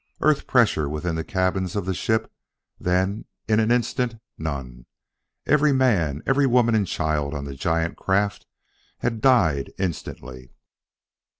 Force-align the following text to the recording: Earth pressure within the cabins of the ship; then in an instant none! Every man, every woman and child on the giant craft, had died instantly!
Earth 0.21 0.47
pressure 0.47 0.89
within 0.89 1.13
the 1.13 1.23
cabins 1.23 1.75
of 1.75 1.85
the 1.85 1.93
ship; 1.93 2.33
then 2.79 3.25
in 3.47 3.59
an 3.59 3.69
instant 3.69 4.15
none! 4.35 4.87
Every 5.45 5.71
man, 5.71 6.23
every 6.25 6.47
woman 6.47 6.73
and 6.73 6.87
child 6.87 7.35
on 7.35 7.45
the 7.45 7.53
giant 7.53 7.97
craft, 7.97 8.47
had 9.01 9.21
died 9.21 9.71
instantly! 9.77 10.53